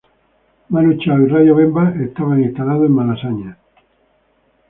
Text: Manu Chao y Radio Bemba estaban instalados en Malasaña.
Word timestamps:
Manu 0.69 0.97
Chao 0.97 1.21
y 1.21 1.27
Radio 1.29 1.53
Bemba 1.55 1.91
estaban 1.95 2.43
instalados 2.43 2.87
en 2.87 2.91
Malasaña. 2.95 3.57